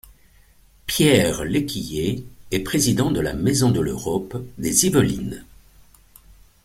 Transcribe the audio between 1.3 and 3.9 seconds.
Lequiller est président de la Maison de